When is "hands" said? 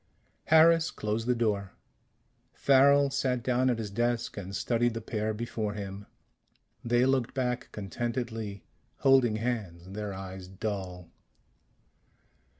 9.35-9.91